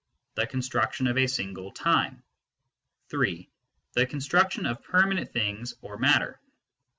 [0.33, 2.23] the construction of a single time;
[3.09, 3.47] 3.
[3.93, 6.39] the construction of permanent things or matter.